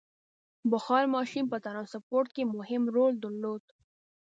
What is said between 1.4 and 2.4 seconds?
په ټرانسپورټ